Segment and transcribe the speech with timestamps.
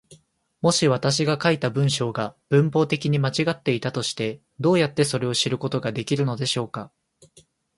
[0.61, 6.91] もし私が書いた文章が文法的に間違っていたとして、どうやってそれを知ることができるのでしょうか。